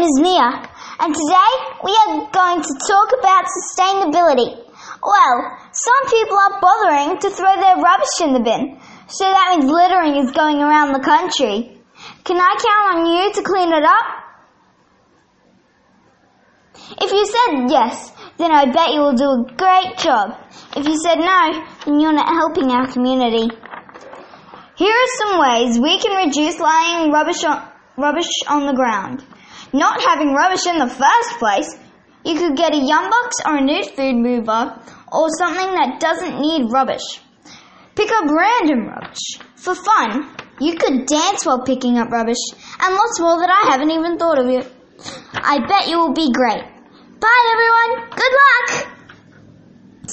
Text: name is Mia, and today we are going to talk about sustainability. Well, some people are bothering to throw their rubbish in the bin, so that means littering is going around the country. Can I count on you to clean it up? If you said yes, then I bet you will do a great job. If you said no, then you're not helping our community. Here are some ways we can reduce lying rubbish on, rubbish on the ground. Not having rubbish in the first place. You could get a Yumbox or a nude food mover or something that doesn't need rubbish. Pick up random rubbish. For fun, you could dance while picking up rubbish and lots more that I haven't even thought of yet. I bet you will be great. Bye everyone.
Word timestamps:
name 0.00 0.08
is 0.08 0.20
Mia, 0.20 0.50
and 1.00 1.14
today 1.14 1.52
we 1.84 1.92
are 1.92 2.30
going 2.32 2.62
to 2.62 2.72
talk 2.88 3.08
about 3.20 3.44
sustainability. 3.52 4.56
Well, 5.02 5.58
some 5.72 6.02
people 6.08 6.38
are 6.38 6.60
bothering 6.60 7.18
to 7.20 7.28
throw 7.30 7.54
their 7.60 7.76
rubbish 7.76 8.16
in 8.22 8.32
the 8.32 8.40
bin, 8.40 8.80
so 9.08 9.24
that 9.24 9.56
means 9.58 9.70
littering 9.70 10.16
is 10.24 10.30
going 10.32 10.56
around 10.56 10.92
the 10.94 11.04
country. 11.04 11.76
Can 12.24 12.40
I 12.40 12.54
count 12.56 12.96
on 12.96 13.06
you 13.12 13.32
to 13.34 13.42
clean 13.42 13.72
it 13.72 13.84
up? 13.84 14.06
If 17.02 17.12
you 17.12 17.26
said 17.26 17.68
yes, 17.68 18.12
then 18.38 18.52
I 18.52 18.72
bet 18.72 18.94
you 18.94 19.00
will 19.00 19.14
do 19.14 19.28
a 19.28 19.44
great 19.54 19.98
job. 19.98 20.36
If 20.76 20.86
you 20.86 20.96
said 20.96 21.18
no, 21.18 21.66
then 21.84 22.00
you're 22.00 22.12
not 22.12 22.28
helping 22.28 22.70
our 22.70 22.86
community. 22.86 23.54
Here 24.76 24.94
are 24.94 25.18
some 25.18 25.40
ways 25.40 25.78
we 25.78 25.98
can 25.98 26.26
reduce 26.26 26.58
lying 26.58 27.12
rubbish 27.12 27.44
on, 27.44 27.68
rubbish 27.98 28.30
on 28.48 28.66
the 28.66 28.72
ground. 28.72 29.24
Not 29.72 30.02
having 30.02 30.34
rubbish 30.34 30.66
in 30.66 30.78
the 30.78 30.88
first 30.88 31.38
place. 31.38 31.76
You 32.24 32.36
could 32.38 32.56
get 32.56 32.74
a 32.74 32.76
Yumbox 32.76 33.46
or 33.46 33.56
a 33.56 33.64
nude 33.64 33.90
food 33.96 34.16
mover 34.16 34.78
or 35.12 35.28
something 35.38 35.72
that 35.74 36.00
doesn't 36.00 36.40
need 36.40 36.70
rubbish. 36.72 37.20
Pick 37.94 38.10
up 38.12 38.24
random 38.30 38.88
rubbish. 38.88 39.38
For 39.56 39.74
fun, 39.74 40.28
you 40.60 40.76
could 40.76 41.06
dance 41.06 41.44
while 41.44 41.62
picking 41.64 41.98
up 41.98 42.10
rubbish 42.10 42.42
and 42.80 42.94
lots 42.94 43.20
more 43.20 43.38
that 43.40 43.50
I 43.50 43.72
haven't 43.72 43.90
even 43.90 44.18
thought 44.18 44.38
of 44.38 44.50
yet. 44.50 44.70
I 45.34 45.58
bet 45.66 45.88
you 45.88 45.98
will 45.98 46.14
be 46.14 46.30
great. 46.32 46.62
Bye 47.20 47.50
everyone. 47.52 47.69